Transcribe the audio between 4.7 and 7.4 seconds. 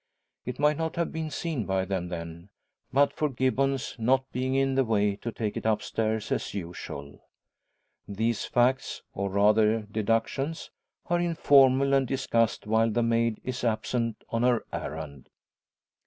the way to take it upstairs as usual.